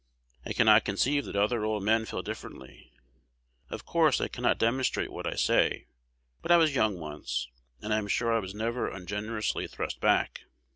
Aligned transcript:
I 0.47 0.53
cannot 0.53 0.83
conceive 0.83 1.25
that 1.25 1.35
other 1.35 1.63
old 1.63 1.83
men 1.83 2.05
feel 2.05 2.23
differently. 2.23 2.91
Of 3.69 3.85
course, 3.85 4.19
I 4.19 4.29
cannot 4.29 4.57
demonstrate 4.57 5.11
what 5.11 5.27
I 5.27 5.35
say; 5.35 5.85
but 6.41 6.49
I 6.49 6.57
was 6.57 6.73
young 6.75 6.97
once, 6.99 7.49
and 7.83 7.93
I 7.93 7.99
am 7.99 8.07
sure 8.07 8.33
I 8.33 8.39
was 8.39 8.55
never 8.55 8.89
ungenerously 8.89 9.67
thrust 9.67 9.99
back. 10.01 10.45